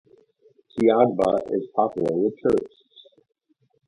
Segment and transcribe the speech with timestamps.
[0.71, 3.05] Tiagba is popular with tourists.